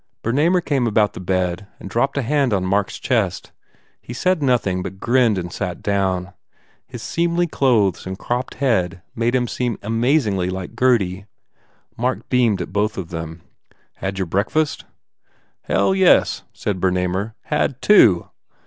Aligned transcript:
Bernamer 0.23 0.61
came 0.65 0.87
about 0.87 1.13
the 1.13 1.19
bed 1.19 1.67
and 1.79 1.87
dropped 1.87 2.17
a 2.17 2.23
hand 2.23 2.53
on 2.55 2.65
Mark 2.65 2.89
s 2.89 2.97
chest. 2.97 3.51
He 4.01 4.13
said 4.13 4.41
nothing, 4.41 4.81
but 4.81 4.99
grinned 4.99 5.37
and 5.37 5.53
sat 5.53 5.83
down. 5.83 6.33
His 6.87 7.03
seemly 7.03 7.45
clothes 7.45 8.07
and 8.07 8.17
cropped 8.17 8.55
head 8.55 9.03
made 9.15 9.35
him 9.35 9.47
amazingly 9.83 10.49
like 10.49 10.75
Gurdy. 10.75 11.27
Mark 11.97 12.27
beamed 12.29 12.63
at 12.63 12.73
both 12.73 12.97
of 12.97 13.09
them. 13.09 13.43
"Had 13.97 14.17
your 14.17 14.25
breakfast?" 14.25 14.85
"Hell, 15.65 15.93
yes," 15.93 16.45
said 16.51 16.81
Bernamer, 16.81 17.35
"Had 17.43 17.79
two. 17.79 18.27